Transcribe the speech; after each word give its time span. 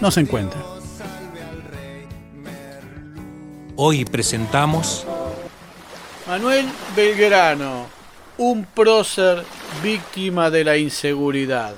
no 0.00 0.10
se 0.10 0.20
encuentra. 0.20 0.60
Hoy 3.76 4.04
presentamos 4.04 5.06
Manuel 6.26 6.66
Belgrano, 6.96 7.86
un 8.36 8.64
prócer 8.64 9.44
víctima 9.82 10.50
de 10.50 10.64
la 10.64 10.76
inseguridad. 10.76 11.74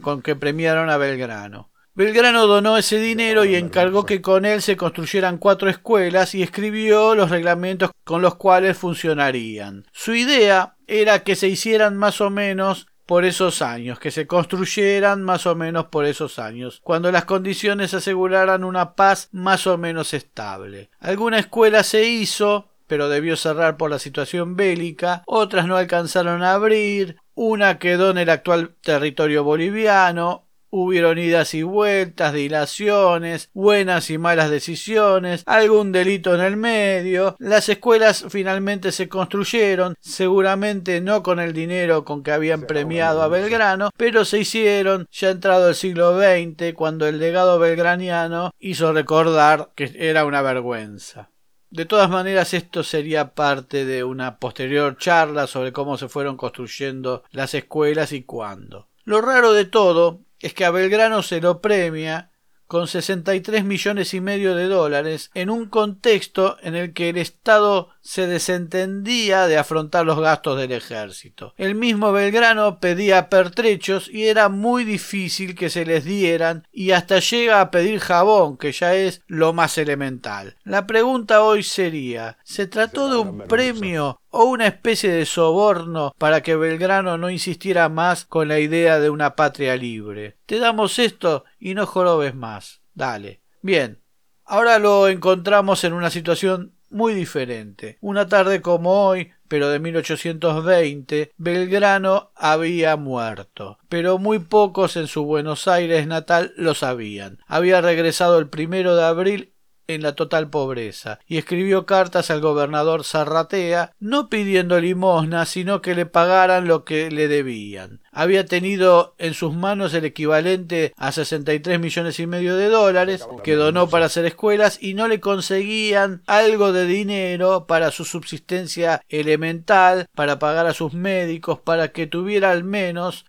con 0.00 0.22
que 0.22 0.36
premiaron 0.36 0.90
a 0.90 0.96
Belgrano. 0.96 1.71
Belgrano 1.94 2.46
donó 2.46 2.78
ese 2.78 2.98
dinero 2.98 3.44
y 3.44 3.54
encargó 3.54 4.06
que 4.06 4.22
con 4.22 4.46
él 4.46 4.62
se 4.62 4.78
construyeran 4.78 5.36
cuatro 5.36 5.68
escuelas 5.68 6.34
y 6.34 6.42
escribió 6.42 7.14
los 7.14 7.30
reglamentos 7.30 7.90
con 8.04 8.22
los 8.22 8.36
cuales 8.36 8.78
funcionarían. 8.78 9.86
Su 9.92 10.14
idea 10.14 10.76
era 10.86 11.22
que 11.22 11.36
se 11.36 11.48
hicieran 11.48 11.98
más 11.98 12.22
o 12.22 12.30
menos 12.30 12.86
por 13.04 13.26
esos 13.26 13.60
años, 13.60 13.98
que 13.98 14.10
se 14.10 14.26
construyeran 14.26 15.22
más 15.22 15.44
o 15.44 15.54
menos 15.54 15.86
por 15.86 16.06
esos 16.06 16.38
años, 16.38 16.80
cuando 16.82 17.12
las 17.12 17.26
condiciones 17.26 17.92
aseguraran 17.92 18.64
una 18.64 18.94
paz 18.94 19.28
más 19.32 19.66
o 19.66 19.76
menos 19.76 20.14
estable. 20.14 20.88
Alguna 20.98 21.38
escuela 21.38 21.82
se 21.82 22.06
hizo, 22.06 22.70
pero 22.86 23.10
debió 23.10 23.36
cerrar 23.36 23.76
por 23.76 23.90
la 23.90 23.98
situación 23.98 24.56
bélica, 24.56 25.24
otras 25.26 25.66
no 25.66 25.76
alcanzaron 25.76 26.42
a 26.42 26.54
abrir, 26.54 27.18
una 27.34 27.78
quedó 27.78 28.10
en 28.10 28.18
el 28.18 28.30
actual 28.30 28.76
territorio 28.80 29.44
boliviano, 29.44 30.46
Hubieron 30.74 31.18
idas 31.18 31.52
y 31.52 31.62
vueltas, 31.62 32.32
dilaciones, 32.32 33.50
buenas 33.52 34.08
y 34.08 34.16
malas 34.16 34.48
decisiones, 34.48 35.42
algún 35.44 35.92
delito 35.92 36.34
en 36.34 36.40
el 36.40 36.56
medio. 36.56 37.36
Las 37.38 37.68
escuelas 37.68 38.24
finalmente 38.30 38.90
se 38.90 39.06
construyeron, 39.06 39.96
seguramente 40.00 41.02
no 41.02 41.22
con 41.22 41.40
el 41.40 41.52
dinero 41.52 42.06
con 42.06 42.22
que 42.22 42.32
habían 42.32 42.62
premiado 42.62 43.20
a 43.20 43.28
Belgrano, 43.28 43.90
pero 43.98 44.24
se 44.24 44.38
hicieron 44.38 45.06
ya 45.12 45.28
entrado 45.28 45.68
el 45.68 45.74
siglo 45.74 46.18
XX, 46.18 46.72
cuando 46.74 47.06
el 47.06 47.18
legado 47.18 47.58
belgraniano 47.58 48.54
hizo 48.58 48.94
recordar 48.94 49.72
que 49.74 49.92
era 49.94 50.24
una 50.24 50.40
vergüenza. 50.40 51.28
De 51.68 51.84
todas 51.84 52.08
maneras, 52.08 52.54
esto 52.54 52.82
sería 52.82 53.34
parte 53.34 53.84
de 53.84 54.04
una 54.04 54.38
posterior 54.38 54.96
charla 54.96 55.46
sobre 55.46 55.72
cómo 55.72 55.98
se 55.98 56.08
fueron 56.08 56.38
construyendo 56.38 57.24
las 57.30 57.52
escuelas 57.52 58.12
y 58.12 58.22
cuándo. 58.22 58.88
Lo 59.04 59.20
raro 59.20 59.52
de 59.52 59.64
todo 59.64 60.20
es 60.42 60.54
que 60.54 60.64
a 60.64 60.70
Belgrano 60.70 61.22
se 61.22 61.40
lo 61.40 61.60
premia 61.60 62.32
con 62.72 62.88
63 62.88 63.64
millones 63.64 64.14
y 64.14 64.22
medio 64.22 64.54
de 64.54 64.66
dólares 64.66 65.30
en 65.34 65.50
un 65.50 65.66
contexto 65.66 66.56
en 66.62 66.74
el 66.74 66.94
que 66.94 67.10
el 67.10 67.18
Estado 67.18 67.90
se 68.00 68.26
desentendía 68.26 69.46
de 69.46 69.58
afrontar 69.58 70.06
los 70.06 70.18
gastos 70.18 70.58
del 70.58 70.72
ejército. 70.72 71.52
El 71.58 71.74
mismo 71.74 72.12
Belgrano 72.12 72.80
pedía 72.80 73.28
pertrechos 73.28 74.08
y 74.08 74.24
era 74.24 74.48
muy 74.48 74.84
difícil 74.84 75.54
que 75.54 75.68
se 75.68 75.84
les 75.84 76.06
dieran 76.06 76.66
y 76.72 76.92
hasta 76.92 77.18
llega 77.18 77.60
a 77.60 77.70
pedir 77.70 78.00
jabón, 78.00 78.56
que 78.56 78.72
ya 78.72 78.94
es 78.94 79.20
lo 79.26 79.52
más 79.52 79.76
elemental. 79.76 80.56
La 80.64 80.86
pregunta 80.86 81.42
hoy 81.42 81.62
sería, 81.62 82.38
¿se 82.42 82.66
trató 82.66 83.10
de 83.10 83.18
un 83.18 83.38
premio 83.48 84.21
o 84.32 84.44
una 84.44 84.66
especie 84.66 85.12
de 85.12 85.24
soborno 85.24 86.12
para 86.18 86.42
que 86.42 86.56
Belgrano 86.56 87.16
no 87.18 87.30
insistiera 87.30 87.88
más 87.88 88.24
con 88.24 88.48
la 88.48 88.58
idea 88.58 88.98
de 88.98 89.10
una 89.10 89.36
patria 89.36 89.76
libre? 89.76 90.38
Te 90.46 90.58
damos 90.58 90.98
esto 90.98 91.44
y 91.60 91.74
no 91.74 91.86
jorobes 91.86 92.34
más. 92.34 92.82
Dale. 92.94 93.42
Bien. 93.60 94.00
Ahora 94.44 94.78
lo 94.78 95.08
encontramos 95.08 95.84
en 95.84 95.92
una 95.92 96.10
situación 96.10 96.74
muy 96.92 97.14
diferente. 97.14 97.98
Una 98.00 98.28
tarde 98.28 98.60
como 98.60 99.06
hoy, 99.06 99.32
pero 99.48 99.68
de 99.68 99.78
1820, 99.78 101.32
Belgrano 101.36 102.32
había 102.34 102.96
muerto, 102.96 103.78
pero 103.88 104.18
muy 104.18 104.38
pocos 104.38 104.96
en 104.96 105.06
su 105.06 105.24
Buenos 105.24 105.68
Aires 105.68 106.06
natal 106.06 106.52
lo 106.56 106.74
sabían. 106.74 107.38
Había 107.46 107.80
regresado 107.80 108.38
el 108.38 108.48
primero 108.48 108.96
de 108.96 109.04
abril 109.04 109.51
en 109.94 110.02
la 110.02 110.14
total 110.14 110.50
pobreza, 110.50 111.18
y 111.26 111.38
escribió 111.38 111.86
cartas 111.86 112.30
al 112.30 112.40
gobernador 112.40 113.04
Zarratea, 113.04 113.92
no 114.00 114.28
pidiendo 114.28 114.80
limosna, 114.80 115.46
sino 115.46 115.82
que 115.82 115.94
le 115.94 116.06
pagaran 116.06 116.66
lo 116.66 116.84
que 116.84 117.10
le 117.10 117.28
debían. 117.28 118.02
Había 118.10 118.44
tenido 118.44 119.14
en 119.18 119.32
sus 119.32 119.54
manos 119.54 119.94
el 119.94 120.04
equivalente 120.04 120.92
a 120.96 121.12
63 121.12 121.80
millones 121.80 122.20
y 122.20 122.26
medio 122.26 122.56
de 122.56 122.68
dólares 122.68 123.26
que 123.42 123.54
donó 123.54 123.88
para 123.88 124.06
hacer 124.06 124.26
escuelas 124.26 124.78
y 124.82 124.94
no 124.94 125.08
le 125.08 125.20
conseguían 125.20 126.22
algo 126.26 126.72
de 126.72 126.86
dinero 126.86 127.66
para 127.66 127.90
su 127.90 128.04
subsistencia 128.04 129.02
elemental, 129.08 130.06
para 130.14 130.38
pagar 130.38 130.66
a 130.66 130.74
sus 130.74 130.92
médicos, 130.92 131.60
para 131.60 131.92
que 131.92 132.06
tuviera 132.06 132.50
al 132.50 132.64
menos 132.64 133.24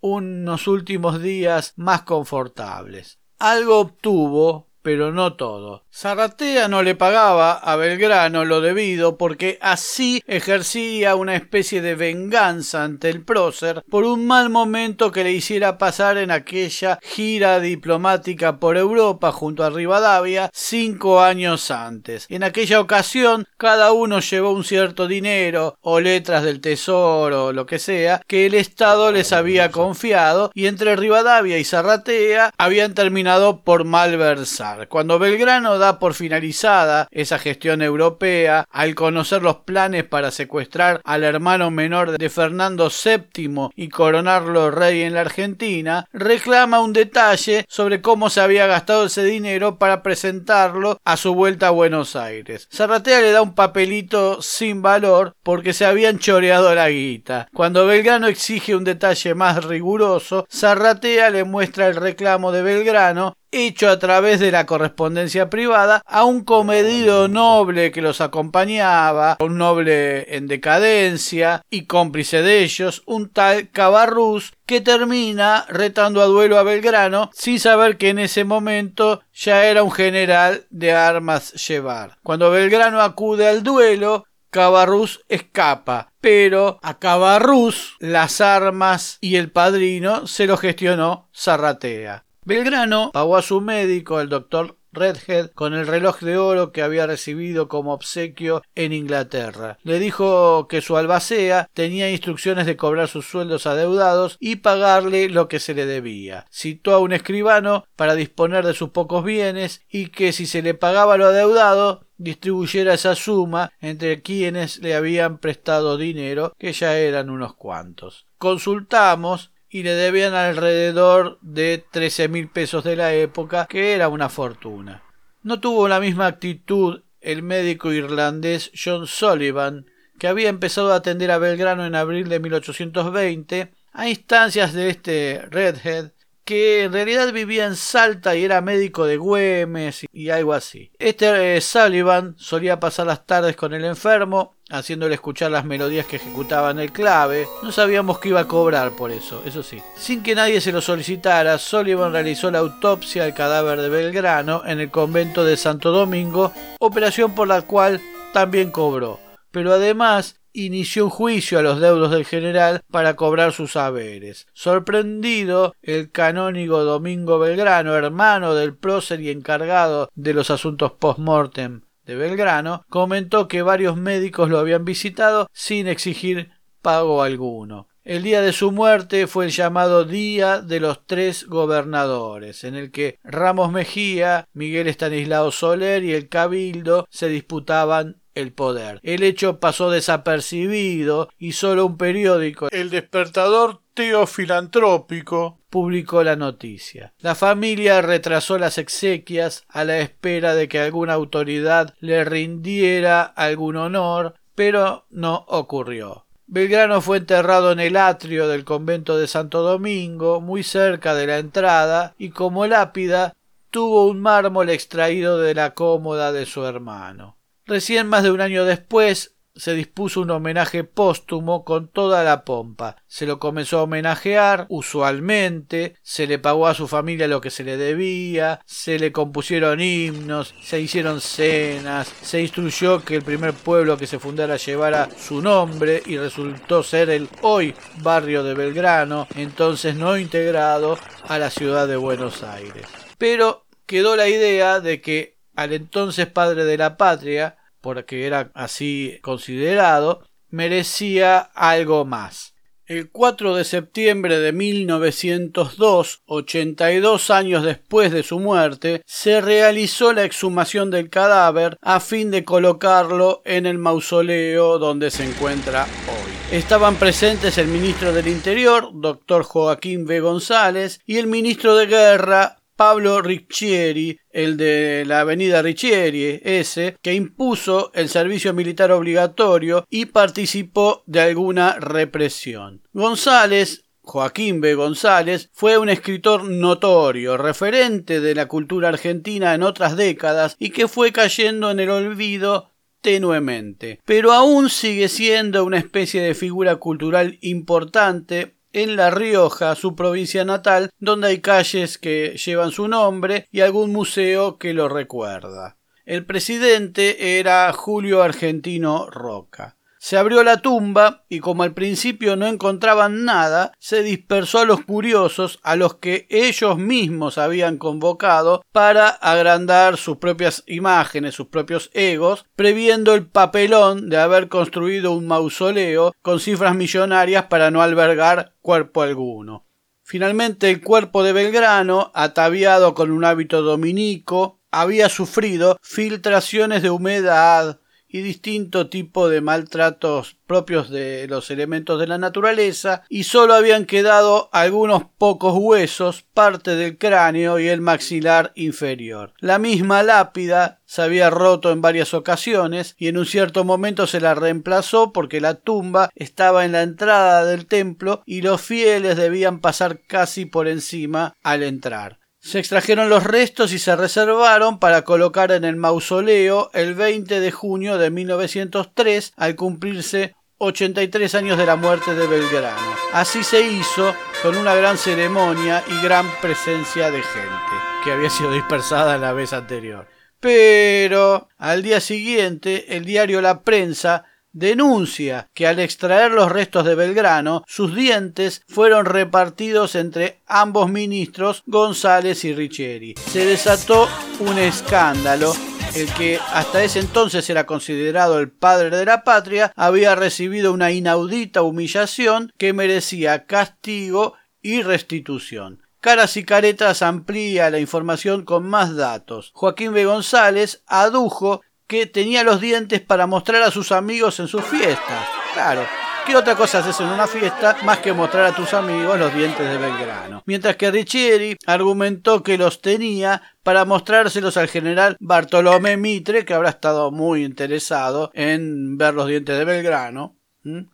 unos 0.00 0.66
últimos 0.66 1.22
días 1.22 1.74
más 1.76 2.02
confortables. 2.02 3.18
Algo 3.38 3.78
obtuvo, 3.80 4.71
pero 4.82 5.12
no 5.12 5.34
todo. 5.34 5.84
Zarratea 5.94 6.68
no 6.68 6.82
le 6.82 6.94
pagaba 6.94 7.52
a 7.52 7.76
Belgrano 7.76 8.44
lo 8.44 8.60
debido 8.60 9.16
porque 9.16 9.58
así 9.60 10.22
ejercía 10.26 11.14
una 11.14 11.36
especie 11.36 11.80
de 11.80 11.94
venganza 11.94 12.82
ante 12.82 13.08
el 13.10 13.22
prócer 13.24 13.82
por 13.88 14.04
un 14.04 14.26
mal 14.26 14.50
momento 14.50 15.12
que 15.12 15.24
le 15.24 15.32
hiciera 15.32 15.78
pasar 15.78 16.18
en 16.18 16.30
aquella 16.30 16.98
gira 17.02 17.60
diplomática 17.60 18.58
por 18.58 18.76
Europa 18.76 19.32
junto 19.32 19.64
a 19.64 19.70
Rivadavia 19.70 20.50
cinco 20.52 21.20
años 21.20 21.70
antes. 21.70 22.26
En 22.28 22.42
aquella 22.42 22.80
ocasión 22.80 23.46
cada 23.56 23.92
uno 23.92 24.20
llevó 24.20 24.50
un 24.50 24.64
cierto 24.64 25.06
dinero 25.06 25.76
o 25.80 26.00
letras 26.00 26.42
del 26.42 26.60
tesoro 26.60 27.46
o 27.46 27.52
lo 27.52 27.66
que 27.66 27.78
sea 27.78 28.22
que 28.26 28.46
el 28.46 28.54
Estado 28.54 29.12
les 29.12 29.32
había 29.32 29.70
confiado 29.70 30.50
y 30.54 30.66
entre 30.66 30.96
Rivadavia 30.96 31.58
y 31.58 31.64
Zarratea 31.64 32.52
habían 32.58 32.94
terminado 32.94 33.60
por 33.62 33.84
malversar. 33.84 34.71
Cuando 34.88 35.18
Belgrano 35.18 35.78
da 35.78 35.98
por 35.98 36.14
finalizada 36.14 37.08
esa 37.10 37.38
gestión 37.38 37.82
europea 37.82 38.66
al 38.70 38.94
conocer 38.94 39.42
los 39.42 39.56
planes 39.56 40.04
para 40.04 40.30
secuestrar 40.30 41.00
al 41.04 41.24
hermano 41.24 41.70
menor 41.70 42.16
de 42.16 42.30
Fernando 42.30 42.88
VII 42.90 43.70
y 43.74 43.88
coronarlo 43.88 44.70
rey 44.70 45.02
en 45.02 45.14
la 45.14 45.22
Argentina, 45.22 46.06
reclama 46.12 46.80
un 46.80 46.92
detalle 46.92 47.64
sobre 47.68 48.00
cómo 48.00 48.30
se 48.30 48.40
había 48.40 48.66
gastado 48.66 49.06
ese 49.06 49.24
dinero 49.24 49.78
para 49.78 50.02
presentarlo 50.02 51.00
a 51.04 51.16
su 51.16 51.34
vuelta 51.34 51.68
a 51.68 51.70
Buenos 51.70 52.16
Aires. 52.16 52.68
Zarratea 52.72 53.20
le 53.20 53.32
da 53.32 53.42
un 53.42 53.54
papelito 53.54 54.42
sin 54.42 54.82
valor 54.82 55.34
porque 55.42 55.72
se 55.72 55.84
habían 55.84 56.18
choreado 56.18 56.74
la 56.74 56.88
guita. 56.90 57.48
Cuando 57.52 57.86
Belgrano 57.86 58.26
exige 58.26 58.74
un 58.74 58.84
detalle 58.84 59.34
más 59.34 59.64
riguroso, 59.64 60.46
Zarratea 60.50 61.30
le 61.30 61.44
muestra 61.44 61.88
el 61.88 61.96
reclamo 61.96 62.52
de 62.52 62.62
Belgrano 62.62 63.36
hecho 63.52 63.88
a 63.88 63.98
través 63.98 64.40
de 64.40 64.50
la 64.50 64.66
correspondencia 64.66 65.48
privada 65.50 66.02
a 66.06 66.24
un 66.24 66.42
comedido 66.42 67.28
noble 67.28 67.92
que 67.92 68.02
los 68.02 68.20
acompañaba, 68.20 69.36
un 69.40 69.58
noble 69.58 70.34
en 70.34 70.48
decadencia 70.48 71.62
y 71.70 71.86
cómplice 71.86 72.42
de 72.42 72.62
ellos, 72.62 73.02
un 73.06 73.28
tal 73.28 73.70
Cabarrús, 73.70 74.54
que 74.66 74.80
termina 74.80 75.66
retando 75.68 76.22
a 76.22 76.26
duelo 76.26 76.58
a 76.58 76.62
Belgrano 76.62 77.30
sin 77.34 77.60
saber 77.60 77.98
que 77.98 78.08
en 78.08 78.18
ese 78.18 78.44
momento 78.44 79.20
ya 79.34 79.66
era 79.66 79.82
un 79.82 79.92
general 79.92 80.66
de 80.70 80.92
armas 80.92 81.52
llevar. 81.68 82.16
Cuando 82.22 82.50
Belgrano 82.50 83.02
acude 83.02 83.46
al 83.48 83.62
duelo, 83.62 84.24
Cabarrús 84.50 85.24
escapa, 85.28 86.12
pero 86.20 86.78
a 86.82 86.98
Cabarrús 86.98 87.96
las 88.00 88.40
armas 88.40 89.16
y 89.20 89.36
el 89.36 89.50
padrino 89.50 90.26
se 90.26 90.46
lo 90.46 90.58
gestionó 90.58 91.30
Zarratea. 91.34 92.24
Belgrano 92.44 93.10
pagó 93.12 93.36
a 93.36 93.42
su 93.42 93.60
médico, 93.60 94.20
el 94.20 94.28
doctor 94.28 94.76
Redhead, 94.92 95.52
con 95.52 95.74
el 95.74 95.86
reloj 95.86 96.20
de 96.20 96.36
oro 96.36 96.72
que 96.72 96.82
había 96.82 97.06
recibido 97.06 97.68
como 97.68 97.94
obsequio 97.94 98.62
en 98.74 98.92
Inglaterra. 98.92 99.78
Le 99.84 99.98
dijo 99.98 100.66
que 100.68 100.80
su 100.80 100.96
albacea 100.96 101.70
tenía 101.72 102.10
instrucciones 102.10 102.66
de 102.66 102.76
cobrar 102.76 103.08
sus 103.08 103.26
sueldos 103.26 103.66
adeudados 103.66 104.36
y 104.40 104.56
pagarle 104.56 105.28
lo 105.28 105.48
que 105.48 105.60
se 105.60 105.74
le 105.74 105.86
debía. 105.86 106.46
Citó 106.50 106.94
a 106.94 106.98
un 106.98 107.12
escribano 107.12 107.84
para 107.96 108.14
disponer 108.14 108.66
de 108.66 108.74
sus 108.74 108.90
pocos 108.90 109.24
bienes 109.24 109.82
y 109.88 110.08
que 110.08 110.32
si 110.32 110.46
se 110.46 110.62
le 110.62 110.74
pagaba 110.74 111.16
lo 111.16 111.26
adeudado 111.26 112.06
distribuyera 112.18 112.94
esa 112.94 113.14
suma 113.14 113.72
entre 113.80 114.22
quienes 114.22 114.78
le 114.78 114.94
habían 114.94 115.38
prestado 115.38 115.96
dinero, 115.96 116.54
que 116.58 116.72
ya 116.72 116.96
eran 116.96 117.30
unos 117.30 117.54
cuantos. 117.54 118.26
Consultamos 118.38 119.51
y 119.72 119.84
le 119.84 119.94
debían 119.94 120.34
alrededor 120.34 121.38
de 121.40 121.82
trece 121.90 122.28
mil 122.28 122.48
pesos 122.48 122.84
de 122.84 122.94
la 122.94 123.14
época, 123.14 123.66
que 123.66 123.94
era 123.94 124.10
una 124.10 124.28
fortuna. 124.28 125.02
No 125.42 125.60
tuvo 125.60 125.88
la 125.88 125.98
misma 125.98 126.26
actitud 126.26 127.00
el 127.22 127.42
médico 127.42 127.90
irlandés 127.90 128.70
John 128.74 129.06
Sullivan, 129.06 129.86
que 130.18 130.28
había 130.28 130.50
empezado 130.50 130.92
a 130.92 130.96
atender 130.96 131.30
a 131.30 131.38
Belgrano 131.38 131.86
en 131.86 131.94
abril 131.94 132.28
de 132.28 132.38
1820, 132.38 133.72
a 133.92 134.08
instancias 134.10 134.74
de 134.74 134.90
este 134.90 135.40
Redhead, 135.50 136.12
que 136.44 136.84
en 136.84 136.92
realidad 136.92 137.32
vivía 137.32 137.66
en 137.66 137.76
Salta 137.76 138.36
y 138.36 138.44
era 138.44 138.60
médico 138.60 139.06
de 139.06 139.16
Güemes 139.16 140.06
y 140.12 140.30
algo 140.30 140.52
así. 140.52 140.90
Este 140.98 141.56
eh, 141.56 141.60
Sullivan 141.60 142.34
solía 142.38 142.80
pasar 142.80 143.06
las 143.06 143.26
tardes 143.26 143.56
con 143.56 143.74
el 143.74 143.84
enfermo, 143.84 144.56
haciéndole 144.70 145.14
escuchar 145.14 145.50
las 145.50 145.64
melodías 145.64 146.06
que 146.06 146.16
ejecutaban 146.16 146.78
el 146.78 146.92
clave. 146.92 147.46
No 147.62 147.72
sabíamos 147.72 148.18
que 148.18 148.30
iba 148.30 148.40
a 148.40 148.48
cobrar 148.48 148.92
por 148.92 149.12
eso, 149.12 149.42
eso 149.46 149.62
sí. 149.62 149.82
Sin 149.96 150.22
que 150.22 150.34
nadie 150.34 150.60
se 150.60 150.72
lo 150.72 150.80
solicitara, 150.80 151.58
Sullivan 151.58 152.12
realizó 152.12 152.50
la 152.50 152.58
autopsia 152.58 153.24
al 153.24 153.34
cadáver 153.34 153.80
de 153.80 153.88
Belgrano 153.88 154.62
en 154.66 154.80
el 154.80 154.90
convento 154.90 155.44
de 155.44 155.56
Santo 155.56 155.92
Domingo, 155.92 156.52
operación 156.80 157.34
por 157.34 157.48
la 157.48 157.62
cual 157.62 158.00
también 158.32 158.70
cobró. 158.70 159.20
Pero 159.50 159.72
además 159.72 160.41
inició 160.52 161.04
un 161.04 161.10
juicio 161.10 161.58
a 161.58 161.62
los 161.62 161.80
deudos 161.80 162.10
del 162.10 162.24
general 162.24 162.82
para 162.90 163.16
cobrar 163.16 163.52
sus 163.52 163.76
haberes. 163.76 164.46
Sorprendido, 164.52 165.74
el 165.82 166.10
canónigo 166.10 166.84
Domingo 166.84 167.38
Belgrano, 167.38 167.94
hermano 167.94 168.54
del 168.54 168.76
prócer 168.76 169.20
y 169.20 169.30
encargado 169.30 170.10
de 170.14 170.34
los 170.34 170.50
asuntos 170.50 170.92
post-mortem 170.92 171.82
de 172.04 172.16
Belgrano, 172.16 172.84
comentó 172.88 173.48
que 173.48 173.62
varios 173.62 173.96
médicos 173.96 174.50
lo 174.50 174.58
habían 174.58 174.84
visitado 174.84 175.48
sin 175.52 175.86
exigir 175.86 176.50
pago 176.80 177.22
alguno. 177.22 177.88
El 178.04 178.24
día 178.24 178.42
de 178.42 178.52
su 178.52 178.72
muerte 178.72 179.28
fue 179.28 179.44
el 179.44 179.52
llamado 179.52 180.04
Día 180.04 180.60
de 180.60 180.80
los 180.80 181.06
Tres 181.06 181.46
Gobernadores, 181.46 182.64
en 182.64 182.74
el 182.74 182.90
que 182.90 183.20
Ramos 183.22 183.70
Mejía, 183.70 184.48
Miguel 184.52 184.88
Estanislao 184.88 185.52
Soler 185.52 186.02
y 186.02 186.12
el 186.12 186.28
Cabildo 186.28 187.06
se 187.10 187.28
disputaban 187.28 188.21
el 188.34 188.52
poder. 188.52 189.00
El 189.02 189.22
hecho 189.22 189.60
pasó 189.60 189.90
desapercibido 189.90 191.28
y 191.38 191.52
solo 191.52 191.86
un 191.86 191.96
periódico, 191.96 192.68
El 192.70 192.90
Despertador 192.90 193.80
Teofilantrópico, 193.94 195.58
publicó 195.68 196.22
la 196.22 196.36
noticia. 196.36 197.14
La 197.18 197.34
familia 197.34 198.02
retrasó 198.02 198.58
las 198.58 198.76
exequias 198.78 199.64
a 199.68 199.84
la 199.84 199.98
espera 200.00 200.54
de 200.54 200.68
que 200.68 200.78
alguna 200.78 201.14
autoridad 201.14 201.94
le 202.00 202.24
rindiera 202.24 203.22
algún 203.22 203.76
honor, 203.76 204.34
pero 204.54 205.06
no 205.10 205.46
ocurrió. 205.48 206.26
Belgrano 206.46 207.00
fue 207.00 207.16
enterrado 207.16 207.72
en 207.72 207.80
el 207.80 207.96
atrio 207.96 208.48
del 208.48 208.64
convento 208.64 209.16
de 209.16 209.26
Santo 209.26 209.62
Domingo, 209.62 210.42
muy 210.42 210.62
cerca 210.62 211.14
de 211.14 211.26
la 211.26 211.38
entrada, 211.38 212.14
y 212.18 212.28
como 212.28 212.66
lápida 212.66 213.32
tuvo 213.70 214.06
un 214.06 214.20
mármol 214.20 214.68
extraído 214.68 215.38
de 215.38 215.54
la 215.54 215.72
cómoda 215.72 216.30
de 216.30 216.44
su 216.44 216.66
hermano. 216.66 217.38
Recién 217.72 218.06
más 218.06 218.22
de 218.22 218.30
un 218.30 218.42
año 218.42 218.66
después, 218.66 219.34
se 219.56 219.72
dispuso 219.72 220.20
un 220.20 220.30
homenaje 220.30 220.84
póstumo 220.84 221.64
con 221.64 221.88
toda 221.88 222.22
la 222.22 222.44
pompa. 222.44 222.96
Se 223.06 223.24
lo 223.24 223.38
comenzó 223.38 223.78
a 223.78 223.84
homenajear 223.84 224.66
usualmente, 224.68 225.96
se 226.02 226.26
le 226.26 226.38
pagó 226.38 226.66
a 226.66 226.74
su 226.74 226.86
familia 226.86 227.28
lo 227.28 227.40
que 227.40 227.48
se 227.48 227.64
le 227.64 227.78
debía, 227.78 228.60
se 228.66 228.98
le 228.98 229.10
compusieron 229.10 229.80
himnos, 229.80 230.54
se 230.62 230.82
hicieron 230.82 231.22
cenas, 231.22 232.12
se 232.20 232.42
instruyó 232.42 233.02
que 233.02 233.16
el 233.16 233.22
primer 233.22 233.54
pueblo 233.54 233.96
que 233.96 234.06
se 234.06 234.18
fundara 234.18 234.58
llevara 234.58 235.08
su 235.18 235.40
nombre 235.40 236.02
y 236.04 236.18
resultó 236.18 236.82
ser 236.82 237.08
el 237.08 237.26
hoy 237.40 237.74
barrio 238.02 238.44
de 238.44 238.52
Belgrano, 238.52 239.28
entonces 239.34 239.96
no 239.96 240.18
integrado 240.18 240.98
a 241.26 241.38
la 241.38 241.48
ciudad 241.48 241.88
de 241.88 241.96
Buenos 241.96 242.42
Aires. 242.42 242.84
Pero 243.16 243.64
quedó 243.86 244.14
la 244.14 244.28
idea 244.28 244.80
de 244.80 245.00
que 245.00 245.38
al 245.54 245.72
entonces 245.72 246.26
padre 246.26 246.64
de 246.64 246.78
la 246.78 246.96
patria, 246.96 247.56
porque 247.82 248.26
era 248.26 248.50
así 248.54 249.18
considerado, 249.20 250.22
merecía 250.48 251.38
algo 251.38 252.06
más. 252.06 252.54
El 252.86 253.10
4 253.10 253.54
de 253.54 253.64
septiembre 253.64 254.38
de 254.38 254.52
1902, 254.52 256.22
82 256.26 257.30
años 257.30 257.62
después 257.62 258.12
de 258.12 258.22
su 258.22 258.38
muerte, 258.38 259.02
se 259.06 259.40
realizó 259.40 260.12
la 260.12 260.24
exhumación 260.24 260.90
del 260.90 261.08
cadáver 261.08 261.76
a 261.80 262.00
fin 262.00 262.30
de 262.30 262.44
colocarlo 262.44 263.40
en 263.44 263.66
el 263.66 263.78
mausoleo 263.78 264.78
donde 264.78 265.10
se 265.10 265.24
encuentra 265.24 265.84
hoy. 266.08 266.56
Estaban 266.56 266.96
presentes 266.96 267.56
el 267.56 267.68
ministro 267.68 268.12
del 268.12 268.28
Interior, 268.28 268.90
doctor 268.92 269.44
Joaquín 269.44 270.04
B. 270.04 270.20
González, 270.20 271.00
y 271.06 271.16
el 271.16 271.28
ministro 271.28 271.76
de 271.76 271.86
Guerra, 271.86 272.58
Pablo 272.82 273.22
Riccieri, 273.22 274.18
el 274.32 274.56
de 274.56 275.04
la 275.06 275.20
avenida 275.20 275.62
Riccieri, 275.62 276.40
ese, 276.42 276.96
que 277.00 277.14
impuso 277.14 277.92
el 277.94 278.08
servicio 278.08 278.52
militar 278.54 278.90
obligatorio 278.90 279.86
y 279.88 280.06
participó 280.06 281.04
de 281.06 281.20
alguna 281.20 281.76
represión. 281.78 282.82
González 282.92 283.84
Joaquín 284.00 284.60
B. 284.60 284.74
González 284.74 285.48
fue 285.52 285.78
un 285.78 285.90
escritor 285.90 286.42
notorio, 286.42 287.36
referente 287.36 288.20
de 288.20 288.34
la 288.34 288.48
cultura 288.48 288.88
argentina 288.88 289.54
en 289.54 289.62
otras 289.62 289.96
décadas 289.96 290.56
y 290.58 290.70
que 290.70 290.88
fue 290.88 291.12
cayendo 291.12 291.70
en 291.70 291.78
el 291.78 291.88
olvido 291.88 292.72
tenuemente, 293.00 294.00
pero 294.04 294.32
aún 294.32 294.70
sigue 294.70 295.08
siendo 295.08 295.64
una 295.64 295.78
especie 295.78 296.20
de 296.20 296.34
figura 296.34 296.74
cultural 296.76 297.38
importante 297.42 298.56
en 298.72 298.96
La 298.96 299.10
Rioja, 299.10 299.74
su 299.74 299.94
provincia 299.94 300.44
natal, 300.44 300.90
donde 300.98 301.28
hay 301.28 301.40
calles 301.40 301.98
que 301.98 302.36
llevan 302.36 302.70
su 302.70 302.88
nombre 302.88 303.48
y 303.50 303.60
algún 303.60 303.92
museo 303.92 304.58
que 304.58 304.74
lo 304.74 304.88
recuerda. 304.88 305.76
El 306.04 306.26
presidente 306.26 307.38
era 307.38 307.72
Julio 307.72 308.22
Argentino 308.22 309.08
Roca. 309.10 309.76
Se 310.04 310.16
abrió 310.16 310.42
la 310.42 310.56
tumba 310.56 311.26
y 311.28 311.38
como 311.38 311.62
al 311.62 311.74
principio 311.74 312.34
no 312.34 312.48
encontraban 312.48 313.24
nada, 313.24 313.70
se 313.78 314.02
dispersó 314.02 314.58
a 314.58 314.64
los 314.64 314.84
curiosos, 314.84 315.60
a 315.62 315.76
los 315.76 315.94
que 315.94 316.26
ellos 316.28 316.76
mismos 316.76 317.38
habían 317.38 317.78
convocado 317.78 318.64
para 318.72 319.06
agrandar 319.06 319.96
sus 319.98 320.16
propias 320.16 320.64
imágenes, 320.66 321.36
sus 321.36 321.46
propios 321.46 321.88
egos, 321.94 322.46
previendo 322.56 323.14
el 323.14 323.28
papelón 323.28 324.10
de 324.10 324.16
haber 324.16 324.48
construido 324.48 325.12
un 325.12 325.28
mausoleo 325.28 326.12
con 326.20 326.40
cifras 326.40 326.74
millonarias 326.74 327.44
para 327.44 327.70
no 327.70 327.80
albergar 327.80 328.56
cuerpo 328.60 329.02
alguno. 329.02 329.68
Finalmente 330.02 330.68
el 330.68 330.80
cuerpo 330.80 331.22
de 331.22 331.32
Belgrano, 331.32 332.10
ataviado 332.12 332.94
con 332.94 333.12
un 333.12 333.24
hábito 333.24 333.62
dominico, 333.62 334.58
había 334.72 335.08
sufrido 335.08 335.78
filtraciones 335.80 336.82
de 336.82 336.90
humedad, 336.90 337.78
y 338.12 338.20
distinto 338.20 338.88
tipo 338.88 339.28
de 339.28 339.40
maltratos 339.40 340.36
propios 340.46 340.90
de 340.90 341.26
los 341.28 341.50
elementos 341.50 341.98
de 341.98 342.06
la 342.06 342.18
naturaleza 342.18 343.04
y 343.08 343.24
solo 343.24 343.54
habían 343.54 343.86
quedado 343.86 344.50
algunos 344.52 345.04
pocos 345.16 345.54
huesos, 345.56 346.26
parte 346.34 346.76
del 346.76 346.98
cráneo 346.98 347.58
y 347.58 347.68
el 347.68 347.80
maxilar 347.80 348.52
inferior. 348.54 349.32
La 349.38 349.58
misma 349.58 350.02
lápida 350.02 350.80
se 350.84 351.00
había 351.00 351.30
roto 351.30 351.72
en 351.72 351.80
varias 351.80 352.12
ocasiones 352.12 352.94
y 352.98 353.08
en 353.08 353.16
un 353.16 353.24
cierto 353.24 353.64
momento 353.64 354.06
se 354.06 354.20
la 354.20 354.34
reemplazó 354.34 355.12
porque 355.12 355.40
la 355.40 355.54
tumba 355.54 356.10
estaba 356.14 356.66
en 356.66 356.72
la 356.72 356.82
entrada 356.82 357.46
del 357.46 357.66
templo 357.66 358.22
y 358.26 358.42
los 358.42 358.60
fieles 358.60 359.16
debían 359.16 359.60
pasar 359.60 360.00
casi 360.06 360.44
por 360.44 360.68
encima 360.68 361.34
al 361.42 361.62
entrar. 361.62 362.21
Se 362.42 362.58
extrajeron 362.58 363.08
los 363.08 363.22
restos 363.22 363.72
y 363.72 363.78
se 363.78 363.94
reservaron 363.94 364.80
para 364.80 365.02
colocar 365.02 365.52
en 365.52 365.64
el 365.64 365.76
mausoleo 365.76 366.72
el 366.74 366.96
20 366.96 367.38
de 367.38 367.52
junio 367.52 367.98
de 367.98 368.10
1903 368.10 369.32
al 369.36 369.54
cumplirse 369.54 370.34
83 370.58 371.36
años 371.36 371.56
de 371.56 371.66
la 371.66 371.76
muerte 371.76 372.16
de 372.16 372.26
Belgrano. 372.26 372.96
Así 373.12 373.44
se 373.44 373.60
hizo 373.60 374.12
con 374.42 374.56
una 374.56 374.74
gran 374.74 374.98
ceremonia 374.98 375.84
y 375.86 376.04
gran 376.04 376.28
presencia 376.40 377.12
de 377.12 377.22
gente, 377.22 377.76
que 378.02 378.10
había 378.10 378.28
sido 378.28 378.52
dispersada 378.52 379.18
la 379.18 379.32
vez 379.32 379.52
anterior. 379.52 380.08
Pero 380.40 381.48
al 381.58 381.84
día 381.84 382.00
siguiente 382.00 382.96
el 382.96 383.04
diario 383.04 383.40
La 383.40 383.62
Prensa 383.62 384.24
denuncia 384.52 385.48
que 385.54 385.66
al 385.66 385.78
extraer 385.78 386.30
los 386.30 386.50
restos 386.50 386.84
de 386.84 386.94
Belgrano, 386.94 387.64
sus 387.66 387.94
dientes 387.94 388.62
fueron 388.68 389.06
repartidos 389.06 389.94
entre 389.94 390.40
ambos 390.46 390.90
ministros 390.90 391.62
González 391.66 392.44
y 392.44 392.54
Richeri. 392.54 393.14
Se 393.30 393.44
desató 393.44 394.08
un 394.40 394.58
escándalo 394.58 395.52
el 395.94 396.12
que 396.14 396.38
hasta 396.52 396.82
ese 396.82 397.00
entonces 397.00 397.48
era 397.50 397.66
considerado 397.66 398.38
el 398.38 398.50
padre 398.50 398.96
de 398.96 399.04
la 399.04 399.24
patria, 399.24 399.72
había 399.76 400.14
recibido 400.14 400.72
una 400.72 400.90
inaudita 400.90 401.62
humillación 401.62 402.50
que 402.56 402.72
merecía 402.72 403.44
castigo 403.44 404.34
y 404.62 404.82
restitución. 404.82 405.82
Caras 406.00 406.36
y 406.36 406.44
Caretas 406.44 407.02
amplía 407.02 407.70
la 407.70 407.78
información 407.78 408.44
con 408.44 408.68
más 408.68 408.96
datos. 408.96 409.52
Joaquín 409.54 409.92
B. 409.92 410.04
González 410.04 410.82
adujo 410.86 411.60
que 411.92 412.06
tenía 412.06 412.42
los 412.42 412.58
dientes 412.58 413.02
para 413.02 413.26
mostrar 413.26 413.62
a 413.62 413.70
sus 413.70 413.92
amigos 413.92 414.40
en 414.40 414.48
sus 414.48 414.64
fiestas. 414.64 415.28
Claro, 415.52 415.82
¿Qué 416.26 416.36
otra 416.36 416.54
cosa 416.54 416.78
haces 416.78 417.00
en 417.00 417.08
una 417.08 417.26
fiesta 417.26 417.76
más 417.84 417.98
que 417.98 418.12
mostrar 418.12 418.46
a 418.46 418.54
tus 418.54 418.72
amigos 418.74 419.18
los 419.18 419.34
dientes 419.34 419.68
de 419.68 419.76
Belgrano? 419.76 420.42
Mientras 420.46 420.76
que 420.76 420.90
Riccieri 420.92 421.56
argumentó 421.66 422.44
que 422.44 422.56
los 422.56 422.80
tenía 422.80 423.42
para 423.64 423.84
mostrárselos 423.84 424.56
al 424.56 424.68
general 424.68 425.16
Bartolomé 425.18 425.96
Mitre, 425.96 426.44
que 426.44 426.54
habrá 426.54 426.70
estado 426.70 427.10
muy 427.10 427.44
interesado 427.44 428.30
en 428.34 428.96
ver 428.98 429.14
los 429.14 429.26
dientes 429.26 429.58
de 429.58 429.64
Belgrano. 429.64 430.36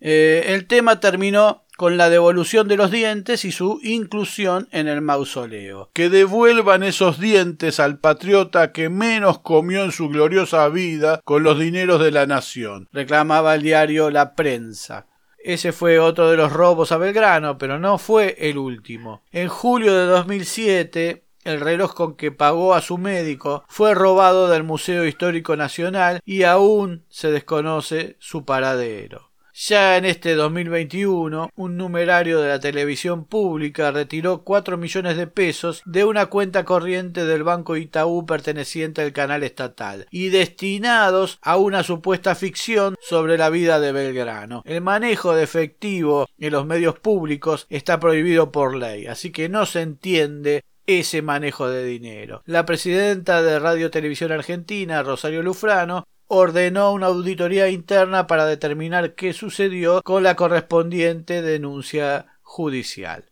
Eh, 0.00 0.44
el 0.46 0.66
tema 0.66 0.98
terminó 0.98 1.66
con 1.78 1.96
la 1.96 2.10
devolución 2.10 2.66
de 2.66 2.76
los 2.76 2.90
dientes 2.90 3.44
y 3.44 3.52
su 3.52 3.78
inclusión 3.84 4.66
en 4.72 4.88
el 4.88 5.00
mausoleo. 5.00 5.90
Que 5.92 6.10
devuelvan 6.10 6.82
esos 6.82 7.20
dientes 7.20 7.78
al 7.78 8.00
patriota 8.00 8.72
que 8.72 8.88
menos 8.88 9.38
comió 9.38 9.84
en 9.84 9.92
su 9.92 10.08
gloriosa 10.08 10.68
vida 10.70 11.20
con 11.24 11.44
los 11.44 11.56
dineros 11.56 12.02
de 12.02 12.10
la 12.10 12.26
nación, 12.26 12.88
reclamaba 12.92 13.54
el 13.54 13.62
diario 13.62 14.10
La 14.10 14.34
Prensa. 14.34 15.06
Ese 15.38 15.70
fue 15.70 16.00
otro 16.00 16.28
de 16.28 16.36
los 16.36 16.52
robos 16.52 16.90
a 16.90 16.98
Belgrano, 16.98 17.58
pero 17.58 17.78
no 17.78 17.98
fue 17.98 18.34
el 18.40 18.58
último. 18.58 19.22
En 19.30 19.46
julio 19.46 19.94
de 19.94 20.06
2007, 20.06 21.22
el 21.44 21.60
reloj 21.60 21.94
con 21.94 22.16
que 22.16 22.32
pagó 22.32 22.74
a 22.74 22.80
su 22.80 22.98
médico 22.98 23.62
fue 23.68 23.94
robado 23.94 24.48
del 24.48 24.64
Museo 24.64 25.06
Histórico 25.06 25.54
Nacional 25.54 26.20
y 26.24 26.42
aún 26.42 27.04
se 27.08 27.30
desconoce 27.30 28.16
su 28.18 28.44
paradero. 28.44 29.27
Ya 29.60 29.96
en 29.96 30.04
este 30.04 30.36
2021, 30.36 31.50
un 31.56 31.76
numerario 31.76 32.40
de 32.40 32.46
la 32.46 32.60
televisión 32.60 33.24
pública 33.24 33.90
retiró 33.90 34.44
4 34.44 34.78
millones 34.78 35.16
de 35.16 35.26
pesos 35.26 35.82
de 35.84 36.04
una 36.04 36.26
cuenta 36.26 36.64
corriente 36.64 37.24
del 37.24 37.42
Banco 37.42 37.76
Itaú 37.76 38.24
perteneciente 38.24 39.02
al 39.02 39.12
canal 39.12 39.42
estatal 39.42 40.06
y 40.12 40.28
destinados 40.28 41.40
a 41.42 41.56
una 41.56 41.82
supuesta 41.82 42.36
ficción 42.36 42.94
sobre 43.00 43.36
la 43.36 43.50
vida 43.50 43.80
de 43.80 43.90
Belgrano. 43.90 44.62
El 44.64 44.80
manejo 44.80 45.34
de 45.34 45.42
efectivo 45.42 46.28
en 46.38 46.52
los 46.52 46.64
medios 46.64 46.96
públicos 46.96 47.66
está 47.68 47.98
prohibido 47.98 48.52
por 48.52 48.76
ley, 48.76 49.06
así 49.06 49.32
que 49.32 49.48
no 49.48 49.66
se 49.66 49.80
entiende 49.80 50.62
ese 50.86 51.20
manejo 51.20 51.68
de 51.68 51.84
dinero. 51.84 52.42
La 52.46 52.64
presidenta 52.64 53.42
de 53.42 53.58
Radio 53.58 53.90
Televisión 53.90 54.30
Argentina, 54.30 55.02
Rosario 55.02 55.42
Lufrano, 55.42 56.04
ordenó 56.28 56.92
una 56.92 57.06
auditoría 57.06 57.68
interna 57.68 58.26
para 58.26 58.46
determinar 58.46 59.14
qué 59.14 59.32
sucedió 59.32 60.02
con 60.02 60.22
la 60.22 60.36
correspondiente 60.36 61.42
denuncia 61.42 62.26
judicial. 62.42 63.24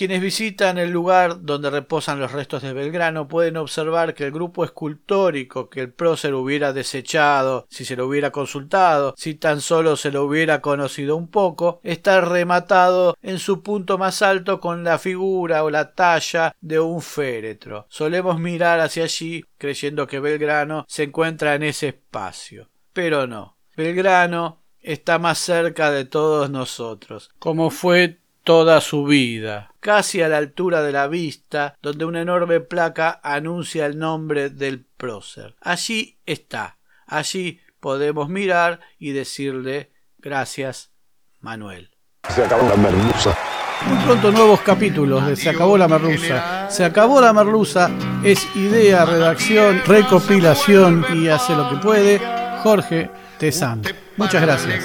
Quienes 0.00 0.22
visitan 0.22 0.78
el 0.78 0.88
lugar 0.88 1.42
donde 1.42 1.68
reposan 1.68 2.20
los 2.20 2.32
restos 2.32 2.62
de 2.62 2.72
Belgrano 2.72 3.28
pueden 3.28 3.58
observar 3.58 4.14
que 4.14 4.24
el 4.24 4.32
grupo 4.32 4.64
escultórico 4.64 5.68
que 5.68 5.80
el 5.80 5.92
prócer 5.92 6.32
hubiera 6.32 6.72
desechado 6.72 7.66
si 7.68 7.84
se 7.84 7.96
lo 7.96 8.06
hubiera 8.06 8.30
consultado, 8.32 9.12
si 9.18 9.34
tan 9.34 9.60
solo 9.60 9.96
se 9.96 10.10
lo 10.10 10.24
hubiera 10.24 10.62
conocido 10.62 11.16
un 11.16 11.28
poco, 11.28 11.80
está 11.82 12.22
rematado 12.22 13.14
en 13.20 13.38
su 13.38 13.62
punto 13.62 13.98
más 13.98 14.22
alto 14.22 14.58
con 14.58 14.84
la 14.84 14.98
figura 14.98 15.64
o 15.64 15.68
la 15.68 15.92
talla 15.92 16.56
de 16.62 16.80
un 16.80 17.02
féretro. 17.02 17.84
Solemos 17.90 18.40
mirar 18.40 18.80
hacia 18.80 19.04
allí 19.04 19.44
creyendo 19.58 20.06
que 20.06 20.18
Belgrano 20.18 20.86
se 20.88 21.02
encuentra 21.02 21.54
en 21.54 21.64
ese 21.64 21.88
espacio. 21.88 22.70
Pero 22.94 23.26
no. 23.26 23.58
Belgrano 23.76 24.62
está 24.78 25.18
más 25.18 25.36
cerca 25.38 25.90
de 25.90 26.06
todos 26.06 26.48
nosotros, 26.48 27.28
como 27.38 27.68
fue 27.68 28.19
toda 28.50 28.80
su 28.80 29.04
vida, 29.04 29.70
casi 29.78 30.22
a 30.22 30.28
la 30.28 30.38
altura 30.38 30.82
de 30.82 30.90
la 30.90 31.06
vista, 31.06 31.76
donde 31.82 32.04
una 32.04 32.20
enorme 32.20 32.58
placa 32.58 33.20
anuncia 33.22 33.86
el 33.86 33.96
nombre 33.96 34.50
del 34.50 34.84
prócer. 34.96 35.54
Allí 35.60 36.18
está, 36.26 36.78
allí 37.06 37.60
podemos 37.78 38.28
mirar 38.28 38.80
y 38.98 39.12
decirle 39.12 39.92
gracias, 40.18 40.90
Manuel. 41.38 41.90
Se 42.28 42.42
acabó 42.42 42.68
la 42.68 42.74
merluza. 42.74 43.38
Muy 43.86 44.04
pronto 44.04 44.32
nuevos 44.32 44.60
capítulos 44.62 45.24
de 45.24 45.36
Se 45.36 45.50
acabó 45.50 45.78
la 45.78 45.86
merluza. 45.86 46.68
Se 46.68 46.84
acabó 46.84 47.20
la 47.20 47.32
merluza 47.32 47.88
es 48.24 48.48
idea, 48.56 49.04
redacción, 49.04 49.80
recopilación 49.86 51.06
y 51.14 51.28
hace 51.28 51.54
lo 51.54 51.70
que 51.70 51.76
puede 51.76 52.20
Jorge 52.64 53.12
Tezán. 53.38 53.82
Muchas 54.16 54.42
gracias. 54.42 54.84